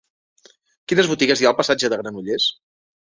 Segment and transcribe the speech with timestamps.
[0.91, 2.49] Quines botigues hi ha al passatge de Granollers?